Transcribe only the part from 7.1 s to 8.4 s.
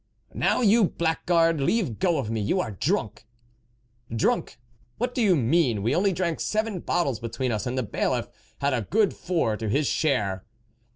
between us, and the Bailiff